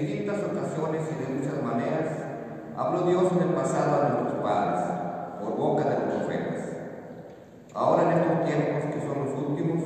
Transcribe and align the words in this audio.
distintas 0.00 0.38
ocasiones 0.38 1.02
y 1.10 1.22
de 1.22 1.34
muchas 1.34 1.62
maneras, 1.62 2.08
habló 2.76 3.02
Dios 3.02 3.32
en 3.32 3.48
el 3.48 3.54
pasado 3.54 4.02
a 4.02 4.08
nuestros 4.08 4.42
padres, 4.42 4.84
por 5.40 5.56
boca 5.56 5.84
de 5.84 5.90
los 5.90 6.14
profetas. 6.14 6.68
Ahora 7.74 8.02
en 8.02 8.18
estos 8.18 8.46
tiempos 8.46 8.94
que 8.94 9.00
son 9.00 9.24
los 9.24 9.48
últimos, 9.48 9.82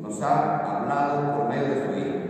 nos 0.00 0.22
ha 0.22 0.78
hablado 0.78 1.36
por 1.36 1.48
medio 1.48 1.68
de 1.68 1.86
su 1.86 1.98
Hijo. 1.98 2.25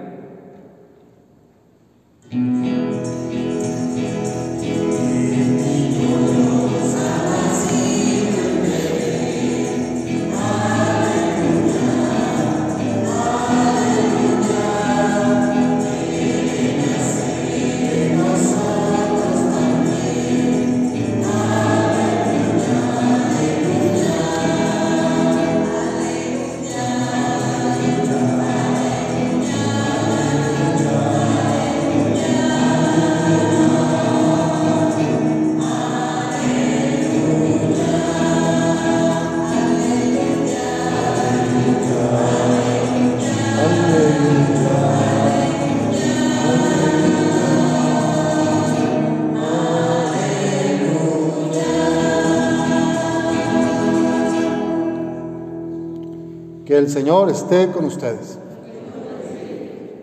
Que 56.67 56.77
el 56.77 56.91
Señor 56.91 57.31
esté 57.31 57.71
con 57.71 57.85
ustedes. 57.85 58.39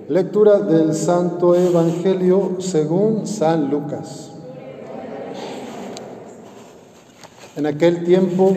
Lectura 0.08 0.60
del 0.60 0.94
Santo 0.94 1.56
Evangelio 1.56 2.56
según 2.60 3.28
San 3.28 3.70
Lucas. 3.70 4.32
En 7.58 7.66
aquel 7.66 8.06
tiempo, 8.06 8.56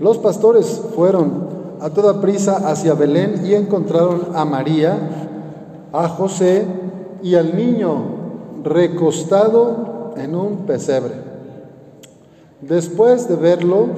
los 0.00 0.18
pastores 0.18 0.82
fueron 0.96 1.78
a 1.80 1.90
toda 1.90 2.20
prisa 2.20 2.68
hacia 2.68 2.94
Belén 2.94 3.46
y 3.46 3.54
encontraron 3.54 4.30
a 4.34 4.44
María, 4.44 4.98
a 5.92 6.08
José 6.08 6.66
y 7.22 7.36
al 7.36 7.56
niño 7.56 8.02
recostado 8.64 10.12
en 10.16 10.34
un 10.34 10.66
pesebre. 10.66 11.14
Después 12.62 13.28
de 13.28 13.36
verlo, 13.36 13.90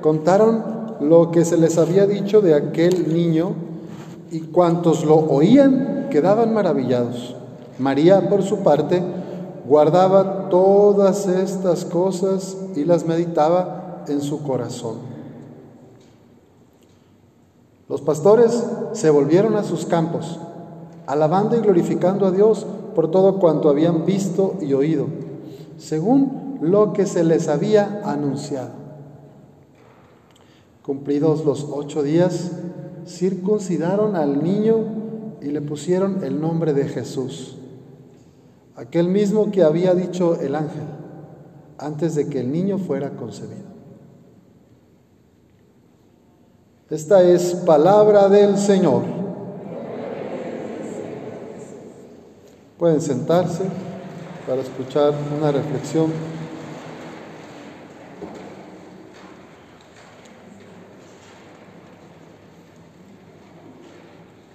contaron 0.00 0.81
lo 1.02 1.30
que 1.30 1.44
se 1.44 1.56
les 1.56 1.78
había 1.78 2.06
dicho 2.06 2.40
de 2.40 2.54
aquel 2.54 3.12
niño 3.12 3.54
y 4.30 4.40
cuantos 4.40 5.04
lo 5.04 5.16
oían 5.16 6.08
quedaban 6.10 6.54
maravillados. 6.54 7.36
María, 7.78 8.28
por 8.28 8.42
su 8.42 8.58
parte, 8.58 9.02
guardaba 9.66 10.48
todas 10.48 11.26
estas 11.26 11.84
cosas 11.84 12.56
y 12.76 12.84
las 12.84 13.06
meditaba 13.06 14.04
en 14.08 14.20
su 14.20 14.42
corazón. 14.42 14.96
Los 17.88 18.00
pastores 18.00 18.64
se 18.92 19.10
volvieron 19.10 19.56
a 19.56 19.64
sus 19.64 19.86
campos, 19.86 20.38
alabando 21.06 21.56
y 21.56 21.60
glorificando 21.60 22.26
a 22.26 22.30
Dios 22.30 22.66
por 22.94 23.10
todo 23.10 23.38
cuanto 23.38 23.68
habían 23.68 24.06
visto 24.06 24.54
y 24.60 24.72
oído, 24.72 25.06
según 25.78 26.58
lo 26.60 26.92
que 26.92 27.06
se 27.06 27.24
les 27.24 27.48
había 27.48 28.02
anunciado. 28.04 28.81
Cumplidos 30.82 31.44
los 31.44 31.66
ocho 31.70 32.02
días, 32.02 32.50
circuncidaron 33.06 34.16
al 34.16 34.42
niño 34.42 35.38
y 35.40 35.46
le 35.46 35.60
pusieron 35.60 36.24
el 36.24 36.40
nombre 36.40 36.72
de 36.72 36.84
Jesús, 36.84 37.56
aquel 38.76 39.08
mismo 39.08 39.50
que 39.50 39.62
había 39.62 39.94
dicho 39.94 40.40
el 40.40 40.54
ángel 40.54 40.84
antes 41.78 42.14
de 42.14 42.28
que 42.28 42.40
el 42.40 42.52
niño 42.52 42.78
fuera 42.78 43.10
concebido. 43.10 43.72
Esta 46.90 47.22
es 47.22 47.54
palabra 47.66 48.28
del 48.28 48.58
Señor. 48.58 49.02
Pueden 52.78 53.00
sentarse 53.00 53.64
para 54.46 54.60
escuchar 54.60 55.14
una 55.38 55.50
reflexión. 55.50 56.12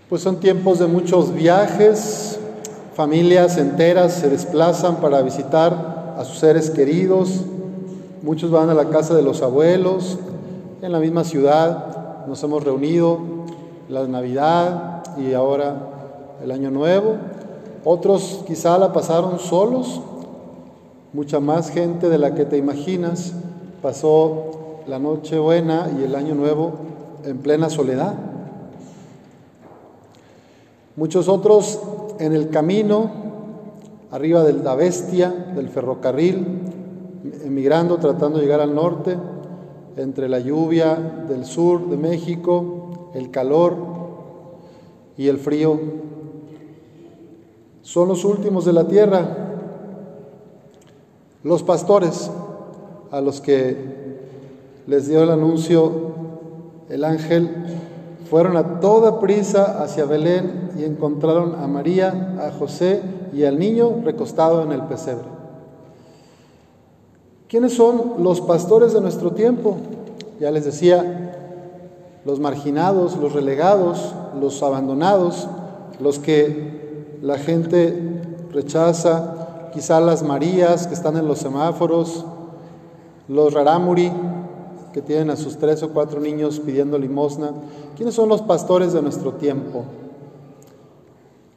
Pues 0.10 0.22
son 0.22 0.40
tiempos 0.40 0.80
de 0.80 0.88
muchos 0.88 1.34
viajes, 1.34 2.40
familias 2.96 3.58
enteras 3.58 4.14
se 4.14 4.30
desplazan 4.30 5.02
para 5.02 5.22
visitar 5.22 6.16
a 6.18 6.24
sus 6.24 6.38
seres 6.38 6.70
queridos, 6.70 7.42
muchos 8.22 8.50
van 8.50 8.70
a 8.70 8.74
la 8.74 8.86
casa 8.86 9.16
de 9.16 9.22
los 9.22 9.42
abuelos, 9.42 10.18
en 10.82 10.94
la 10.94 11.00
misma 11.00 11.26
ciudad 11.26 12.26
nos 12.26 12.42
hemos 12.42 12.64
reunido, 12.64 13.20
la 13.90 14.08
Navidad 14.08 15.04
y 15.18 15.34
ahora 15.34 15.76
el 16.42 16.52
Año 16.52 16.72
Nuevo, 16.72 17.18
otros 17.84 18.46
quizá 18.48 18.78
la 18.78 18.94
pasaron 18.94 19.40
solos, 19.40 20.00
mucha 21.12 21.42
más 21.42 21.70
gente 21.70 22.08
de 22.08 22.18
la 22.18 22.34
que 22.34 22.46
te 22.46 22.56
imaginas 22.56 23.34
pasó 23.82 24.80
la 24.88 25.00
noche 25.00 25.38
buena 25.38 25.90
y 26.00 26.06
el 26.06 26.16
Año 26.16 26.34
Nuevo 26.34 26.72
en 27.26 27.40
plena 27.40 27.70
soledad. 27.70 28.14
Muchos 30.98 31.30
otros 31.30 31.80
en 32.20 32.34
el 32.34 32.50
camino, 32.50 33.12
arriba 34.10 34.44
de 34.44 34.54
la 34.54 34.74
bestia, 34.74 35.30
del 35.56 35.70
ferrocarril, 35.70 36.44
emigrando, 37.46 37.98
tratando 37.98 38.40
de 38.40 38.46
llegar 38.46 38.62
al 38.62 38.74
norte, 38.74 39.16
entre 39.96 40.28
la 40.28 40.40
lluvia 40.40 40.96
del 41.30 41.46
sur 41.46 41.88
de 41.88 41.98
México, 41.98 43.12
el 43.14 43.30
calor 43.30 43.76
y 45.18 45.28
el 45.28 45.38
frío. 45.38 45.80
Son 47.84 48.08
los 48.08 48.26
últimos 48.26 48.66
de 48.66 48.74
la 48.74 48.88
tierra, 48.88 49.38
los 51.44 51.62
pastores 51.62 52.32
a 53.12 53.22
los 53.22 53.40
que 53.40 53.78
les 54.88 55.08
dio 55.08 55.22
el 55.22 55.30
anuncio 55.30 55.92
el 56.90 57.04
ángel 57.04 57.50
fueron 58.30 58.58
a 58.58 58.80
toda 58.80 59.20
prisa 59.20 59.82
hacia 59.84 60.06
Belén 60.06 60.72
y 60.78 60.84
encontraron 60.84 61.56
a 61.56 61.68
María, 61.68 62.36
a 62.40 62.52
José 62.52 63.02
y 63.34 63.46
al 63.46 63.58
niño 63.58 64.02
recostado 64.04 64.64
en 64.64 64.72
el 64.72 64.84
pesebre. 64.84 65.26
¿Quiénes 67.48 67.74
son 67.74 68.16
los 68.20 68.42
pastores 68.42 68.94
de 68.94 69.02
nuestro 69.02 69.32
tiempo? 69.32 69.78
Ya 70.40 70.52
les 70.52 70.66
decía, 70.66 71.34
los 72.26 72.40
marginados, 72.42 73.16
los 73.16 73.32
relegados, 73.32 74.14
los 74.40 74.62
abandonados, 74.62 75.48
los 76.02 76.20
que 76.20 77.18
la 77.22 77.38
gente 77.38 78.22
rechaza, 78.52 79.70
quizá 79.74 80.02
las 80.02 80.24
Marías 80.24 80.88
que 80.88 80.94
están 80.94 81.16
en 81.16 81.28
los 81.28 81.40
semáforos, 81.40 82.26
los 83.30 83.54
rarámuri 83.54 84.12
que 84.98 85.04
tienen 85.04 85.30
a 85.30 85.36
sus 85.36 85.58
tres 85.58 85.84
o 85.84 85.90
cuatro 85.90 86.20
niños 86.20 86.60
pidiendo 86.60 86.98
limosna. 86.98 87.52
¿Quiénes 87.96 88.16
son 88.16 88.30
los 88.30 88.42
pastores 88.42 88.94
de 88.94 89.02
nuestro 89.04 89.34
tiempo? 89.34 89.84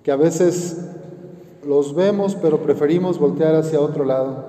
Que 0.03 0.12
a 0.12 0.17
veces 0.17 0.77
los 1.65 1.95
vemos, 1.95 2.34
pero 2.34 2.61
preferimos 2.61 3.19
voltear 3.19 3.54
hacia 3.54 3.81
otro 3.81 4.04
lado. 4.04 4.45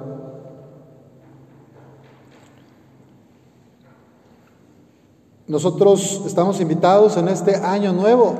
Nosotros 5.47 6.23
estamos 6.25 6.59
invitados 6.59 7.15
en 7.15 7.29
este 7.29 7.55
año 7.55 7.93
nuevo 7.93 8.35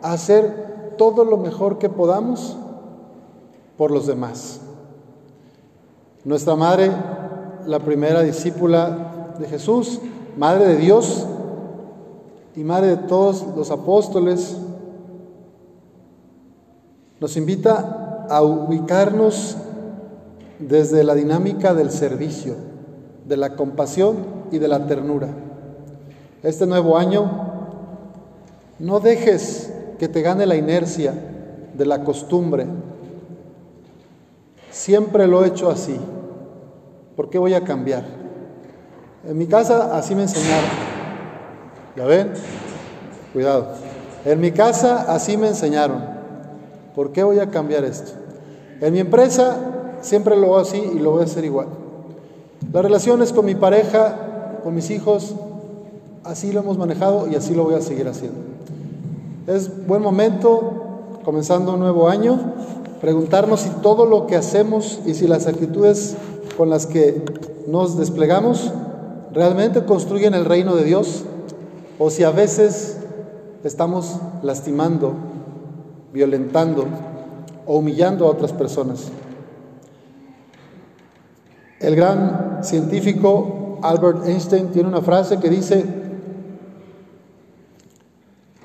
a 0.00 0.14
hacer 0.14 0.94
todo 0.96 1.26
lo 1.26 1.36
mejor 1.36 1.76
que 1.76 1.90
podamos 1.90 2.56
por 3.76 3.90
los 3.90 4.06
demás. 4.06 4.62
Nuestra 6.24 6.56
madre, 6.56 6.90
la 7.66 7.80
primera 7.80 8.22
discípula 8.22 9.10
de 9.38 9.46
Jesús, 9.46 10.00
madre 10.36 10.66
de 10.66 10.76
Dios 10.76 11.26
y 12.56 12.64
madre 12.64 12.88
de 12.88 12.96
todos 12.96 13.44
los 13.56 13.70
apóstoles, 13.70 14.56
nos 17.20 17.36
invita 17.36 18.26
a 18.28 18.42
ubicarnos 18.42 19.56
desde 20.58 21.04
la 21.04 21.14
dinámica 21.14 21.74
del 21.74 21.90
servicio, 21.90 22.54
de 23.26 23.36
la 23.36 23.56
compasión 23.56 24.16
y 24.50 24.58
de 24.58 24.68
la 24.68 24.86
ternura. 24.86 25.28
Este 26.42 26.66
nuevo 26.66 26.96
año, 26.98 27.30
no 28.78 29.00
dejes 29.00 29.72
que 29.98 30.08
te 30.08 30.22
gane 30.22 30.46
la 30.46 30.56
inercia 30.56 31.14
de 31.76 31.86
la 31.86 32.04
costumbre, 32.04 32.66
siempre 34.70 35.26
lo 35.26 35.44
he 35.44 35.48
hecho 35.48 35.70
así. 35.70 35.98
¿Por 37.16 37.30
qué 37.30 37.38
voy 37.38 37.54
a 37.54 37.64
cambiar? 37.64 38.23
En 39.26 39.38
mi 39.38 39.46
casa 39.46 39.96
así 39.96 40.14
me 40.14 40.22
enseñaron. 40.22 40.68
¿Ya 41.96 42.04
ven? 42.04 42.32
Cuidado. 43.32 43.68
En 44.24 44.40
mi 44.40 44.52
casa 44.52 45.06
así 45.08 45.36
me 45.36 45.48
enseñaron. 45.48 46.04
¿Por 46.94 47.12
qué 47.12 47.22
voy 47.22 47.38
a 47.38 47.50
cambiar 47.50 47.84
esto? 47.84 48.12
En 48.80 48.92
mi 48.92 49.00
empresa 49.00 49.56
siempre 50.02 50.36
lo 50.36 50.46
hago 50.46 50.58
así 50.58 50.76
y 50.76 50.98
lo 50.98 51.12
voy 51.12 51.22
a 51.22 51.24
hacer 51.24 51.44
igual. 51.44 51.68
Las 52.72 52.82
relaciones 52.82 53.32
con 53.32 53.46
mi 53.46 53.54
pareja, 53.54 54.58
con 54.62 54.74
mis 54.74 54.90
hijos, 54.90 55.34
así 56.22 56.52
lo 56.52 56.60
hemos 56.60 56.76
manejado 56.76 57.26
y 57.26 57.34
así 57.34 57.54
lo 57.54 57.64
voy 57.64 57.74
a 57.74 57.80
seguir 57.80 58.08
haciendo. 58.08 58.38
Es 59.46 59.86
buen 59.86 60.02
momento, 60.02 61.18
comenzando 61.24 61.74
un 61.74 61.80
nuevo 61.80 62.08
año, 62.08 62.38
preguntarnos 63.00 63.60
si 63.60 63.70
todo 63.70 64.06
lo 64.06 64.26
que 64.26 64.36
hacemos 64.36 65.00
y 65.06 65.14
si 65.14 65.26
las 65.26 65.46
actitudes 65.46 66.16
con 66.56 66.68
las 66.68 66.86
que 66.86 67.22
nos 67.66 67.96
desplegamos 67.96 68.72
realmente 69.34 69.84
construyen 69.84 70.32
el 70.34 70.44
reino 70.44 70.76
de 70.76 70.84
Dios 70.84 71.24
o 71.98 72.08
si 72.10 72.22
a 72.22 72.30
veces 72.30 72.98
estamos 73.64 74.16
lastimando, 74.42 75.14
violentando 76.12 76.86
o 77.66 77.78
humillando 77.78 78.26
a 78.26 78.30
otras 78.30 78.52
personas. 78.52 79.10
El 81.80 81.96
gran 81.96 82.60
científico 82.62 83.78
Albert 83.82 84.26
Einstein 84.26 84.68
tiene 84.68 84.88
una 84.88 85.02
frase 85.02 85.38
que 85.38 85.50
dice, 85.50 85.84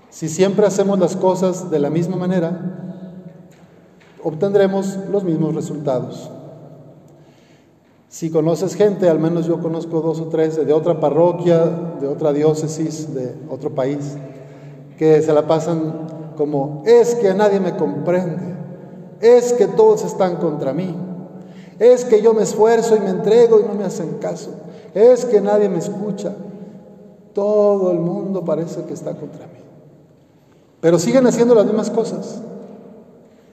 si 0.10 0.30
siempre 0.30 0.66
hacemos 0.66 1.00
las 1.00 1.16
cosas 1.16 1.72
de 1.72 1.80
la 1.80 1.90
misma 1.90 2.16
manera, 2.16 3.02
obtendremos 4.24 4.98
los 5.12 5.24
mismos 5.24 5.56
resultados. 5.56 6.30
Si 8.10 8.32
conoces 8.32 8.74
gente, 8.74 9.08
al 9.08 9.20
menos 9.20 9.46
yo 9.46 9.62
conozco 9.62 10.02
dos 10.02 10.20
o 10.20 10.30
tres 10.30 10.56
de 10.66 10.74
otra 10.74 11.00
parroquia, 11.00 11.66
de 12.02 12.08
otra 12.08 12.34
diócesis, 12.34 13.14
de 13.14 13.36
otro 13.52 13.76
país, 13.76 14.18
que 14.98 15.22
se 15.22 15.32
la 15.32 15.46
pasan 15.46 16.34
como, 16.36 16.82
es 16.88 17.14
que 17.14 17.36
nadie 17.36 17.60
me 17.60 17.78
comprende, 17.78 18.56
es 19.22 19.54
que 19.54 19.68
todos 19.68 20.04
están 20.04 20.38
contra 20.38 20.74
mí, 20.74 20.96
es 21.78 22.04
que 22.04 22.20
yo 22.20 22.34
me 22.34 22.42
esfuerzo 22.42 22.96
y 22.96 23.00
me 23.00 23.12
entrego 23.12 23.60
y 23.60 23.64
no 23.64 23.76
me 23.76 23.84
hacen 23.84 24.18
caso, 24.20 24.56
es 24.96 25.26
que 25.26 25.40
nadie 25.40 25.70
me 25.70 25.78
escucha. 25.78 26.34
Todo 27.34 27.92
el 27.92 28.00
mundo 28.00 28.44
parece 28.44 28.84
que 28.86 28.94
está 28.94 29.14
contra 29.14 29.46
mí. 29.46 29.60
Pero 30.82 30.98
siguen 30.98 31.28
haciendo 31.28 31.54
las 31.54 31.66
mismas 31.66 31.92
cosas. 31.92 32.42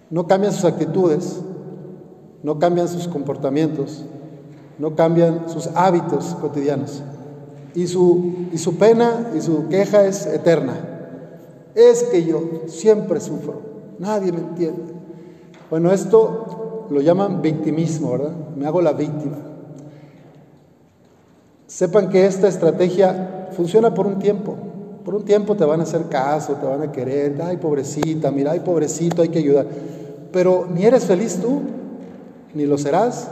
No 0.09 0.27
cambian 0.27 0.53
sus 0.55 0.65
actitudes, 0.65 1.41
no 2.43 2.59
cambian 2.59 2.89
sus 2.89 3.07
comportamientos, 3.07 4.07
no 4.79 4.95
cambian 4.95 5.49
sus 5.49 5.69
hábitos 5.75 6.37
cotidianos. 6.41 7.03
Y 7.75 7.87
su, 7.87 8.49
y 8.53 8.59
su 8.59 8.77
pena 8.77 9.33
y 9.37 9.41
su 9.41 9.69
queja 9.69 10.07
es 10.07 10.27
eterna. 10.27 10.75
Es 11.75 12.05
que 12.05 12.25
yo 12.25 12.43
siempre 12.67 13.21
sufro, 13.21 13.61
nadie 13.99 14.33
me 14.33 14.39
entiende. 14.39 14.95
Bueno, 15.69 15.93
esto 15.93 16.87
lo 16.91 17.01
llaman 17.01 17.43
victimismo, 17.43 18.13
¿verdad? 18.13 18.33
Me 18.57 18.67
hago 18.67 18.81
la 18.81 18.93
víctima. 18.93 19.37
Sepan 21.67 22.09
que 22.09 22.27
esta 22.27 22.49
estrategia 22.49 23.49
funciona 23.53 23.93
por 23.93 24.07
un 24.07 24.19
tiempo. 24.19 24.55
Por 25.05 25.15
un 25.15 25.25
tiempo 25.25 25.55
te 25.57 25.65
van 25.65 25.81
a 25.81 25.83
hacer 25.83 26.09
caso, 26.09 26.55
te 26.55 26.67
van 26.67 26.83
a 26.83 26.93
querer, 26.93 27.41
ay 27.43 27.59
pobrecita, 27.59 28.31
mira, 28.31 28.53
ay 28.53 28.61
pobrecito, 28.61 29.23
hay 29.23 29.29
que 29.29 29.39
ayudar. 29.39 29.67
Pero 30.33 30.67
ni 30.73 30.85
eres 30.85 31.05
feliz 31.05 31.39
tú, 31.41 31.61
ni 32.55 32.67
lo 32.67 32.79
serás, 32.79 33.29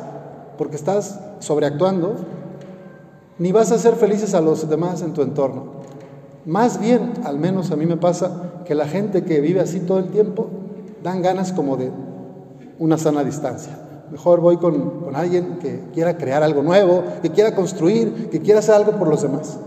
porque 0.59 0.77
estás 0.77 1.19
sobreactuando, 1.45 2.15
ni 3.39 3.53
vas 3.53 3.71
a 3.73 3.79
ser 3.79 3.95
felices 3.95 4.35
a 4.35 4.41
los 4.41 4.69
demás 4.69 5.03
en 5.03 5.13
tu 5.13 5.23
entorno. 5.23 5.85
Más 6.47 6.81
bien, 6.81 7.13
al 7.25 7.39
menos 7.39 7.71
a 7.71 7.77
mí 7.77 7.87
me 7.87 7.97
pasa, 7.97 8.63
que 8.65 8.75
la 8.75 8.87
gente 8.87 9.25
que 9.25 9.41
vive 9.41 9.61
así 9.61 9.81
todo 9.81 9.99
el 9.99 10.09
tiempo, 10.09 10.49
dan 11.03 11.23
ganas 11.23 11.53
como 11.53 11.77
de 11.77 11.91
una 12.79 12.97
sana 12.99 13.23
distancia. 13.23 13.79
Mejor 14.11 14.41
voy 14.41 14.57
con, 14.57 15.01
con 15.01 15.17
alguien 15.17 15.59
que 15.59 15.81
quiera 15.93 16.17
crear 16.17 16.43
algo 16.43 16.63
nuevo, 16.63 17.03
que 17.23 17.31
quiera 17.31 17.55
construir, 17.55 18.31
que 18.31 18.41
quiera 18.41 18.61
hacer 18.61 18.75
algo 18.75 18.93
por 18.93 19.09
los 19.09 19.23
demás. 19.23 19.59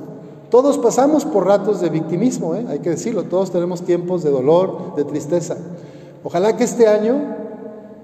Todos 0.50 0.78
pasamos 0.78 1.26
por 1.26 1.46
ratos 1.46 1.82
de 1.82 1.90
victimismo, 1.90 2.56
¿eh? 2.56 2.66
hay 2.70 2.80
que 2.80 2.92
decirlo, 2.92 3.24
todos 3.24 3.52
tenemos 3.52 3.82
tiempos 3.82 4.24
de 4.24 4.30
dolor, 4.30 4.96
de 4.96 5.04
tristeza. 5.04 5.58
Ojalá 6.24 6.56
que 6.56 6.64
este 6.64 6.88
año, 6.88 7.16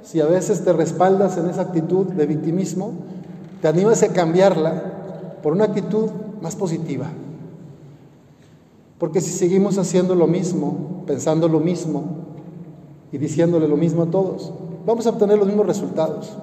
si 0.03 0.19
a 0.19 0.25
veces 0.25 0.63
te 0.65 0.73
respaldas 0.73 1.37
en 1.37 1.49
esa 1.49 1.61
actitud 1.61 2.07
de 2.07 2.25
victimismo, 2.25 2.91
te 3.63 3.69
animes 3.69 4.03
a 4.03 4.09
cambiarla 4.09 4.73
por 5.41 5.53
una 5.53 5.63
actitud 5.63 6.09
más 6.41 6.53
positiva. 6.53 7.05
Porque 8.97 9.21
si 9.21 9.29
seguimos 9.29 9.77
haciendo 9.77 10.15
lo 10.15 10.27
mismo, 10.27 11.03
pensando 11.07 11.47
lo 11.47 11.61
mismo 11.61 12.03
y 13.13 13.17
diciéndole 13.17 13.69
lo 13.69 13.77
mismo 13.77 14.03
a 14.03 14.07
todos, 14.07 14.51
vamos 14.85 15.07
a 15.07 15.11
obtener 15.11 15.37
los 15.37 15.47
mismos 15.47 15.65
resultados. 15.65 16.37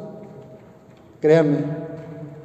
Créanme, 1.21 1.59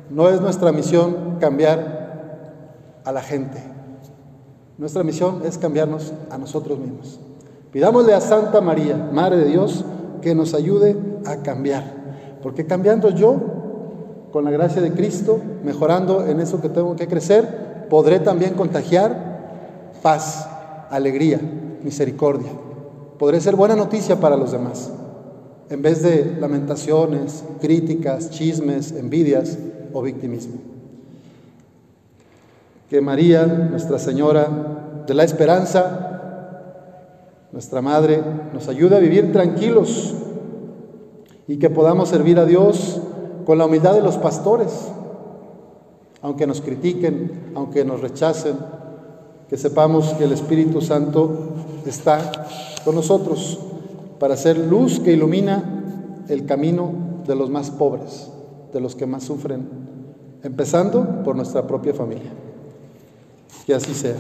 no 0.10 0.28
es 0.28 0.42
nuestra 0.42 0.74
misión 0.74 1.38
cambiar 1.40 3.00
a 3.06 3.14
la 3.14 3.22
gente. 3.22 3.64
Nuestra 4.78 5.06
misión 5.06 5.44
es 5.46 5.58
cambiarnos 5.58 6.12
a 6.30 6.38
nosotros 6.38 6.80
mismos. 6.80 7.22
Pidámosle 7.72 8.14
a 8.14 8.20
Santa 8.20 8.60
María, 8.60 8.98
Madre 8.98 9.38
de 9.38 9.46
Dios, 9.46 9.86
que 10.22 10.36
nos 10.36 10.54
ayude 10.54 10.98
a 11.26 11.38
cambiar. 11.38 12.04
Porque 12.44 12.66
cambiando 12.66 13.10
yo, 13.12 13.55
con 14.36 14.44
la 14.44 14.52
gracia 14.52 14.82
de 14.82 14.92
Cristo, 14.92 15.40
mejorando 15.64 16.28
en 16.28 16.42
eso 16.42 16.60
que 16.60 16.68
tengo 16.68 16.98
que 16.98 17.08
crecer, 17.08 17.88
podré 17.90 18.20
también 18.20 18.54
contagiar 18.54 19.94
paz, 20.02 20.46
alegría, 20.90 21.40
misericordia. 21.82 22.52
Podré 23.18 23.40
ser 23.40 23.56
buena 23.56 23.78
noticia 23.78 24.20
para 24.20 24.36
los 24.36 24.52
demás, 24.52 24.92
en 25.70 25.82
vez 25.82 26.04
de 26.04 26.36
lamentaciones, 26.38 27.46
críticas, 27.62 28.30
chismes, 28.30 28.92
envidias 28.92 29.58
o 29.94 30.02
victimismo. 30.02 30.56
Que 32.90 33.00
María, 33.00 33.46
Nuestra 33.46 34.00
Señora 34.00 34.50
de 35.08 35.14
la 35.14 35.24
Esperanza, 35.24 36.10
nuestra 37.54 37.82
Madre, 37.82 38.22
nos 38.54 38.68
ayude 38.68 38.98
a 38.98 39.00
vivir 39.00 39.32
tranquilos 39.32 40.14
y 41.48 41.56
que 41.56 41.70
podamos 41.70 42.10
servir 42.10 42.38
a 42.38 42.46
Dios 42.46 43.00
con 43.46 43.58
la 43.58 43.66
humildad 43.66 43.94
de 43.94 44.02
los 44.02 44.18
pastores, 44.18 44.90
aunque 46.22 46.48
nos 46.48 46.62
critiquen, 46.62 47.52
aunque 47.56 47.86
nos 47.86 48.02
rechacen, 48.02 48.56
que 49.50 49.58
sepamos 49.58 50.14
que 50.14 50.24
el 50.24 50.32
Espíritu 50.32 50.82
Santo 50.82 51.54
está 51.86 52.32
con 52.84 52.96
nosotros 52.96 53.60
para 54.20 54.36
ser 54.36 54.58
luz 54.58 55.00
que 55.00 55.14
ilumina 55.14 56.24
el 56.28 56.46
camino 56.46 56.92
de 57.28 57.36
los 57.36 57.50
más 57.50 57.70
pobres, 57.70 58.32
de 58.74 58.80
los 58.80 58.96
que 58.96 59.06
más 59.06 59.24
sufren, 59.24 59.68
empezando 60.44 61.24
por 61.24 61.36
nuestra 61.36 61.68
propia 61.68 61.94
familia. 61.94 62.32
Que 63.66 63.76
así 63.76 63.94
sea. 63.94 64.16